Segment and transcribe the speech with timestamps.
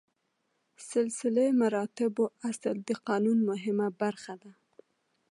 [0.91, 4.51] سلسله مراتبو اصل د قانون مهمه برخه ده.